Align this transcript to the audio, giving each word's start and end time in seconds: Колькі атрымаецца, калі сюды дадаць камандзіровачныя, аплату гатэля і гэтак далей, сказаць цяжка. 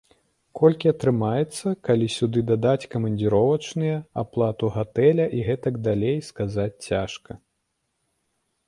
Колькі 0.59 0.87
атрымаецца, 0.93 1.73
калі 1.89 2.07
сюды 2.15 2.39
дадаць 2.51 2.89
камандзіровачныя, 2.95 4.01
аплату 4.23 4.71
гатэля 4.79 5.25
і 5.39 5.45
гэтак 5.51 5.75
далей, 5.91 6.17
сказаць 6.31 6.73
цяжка. 6.87 7.31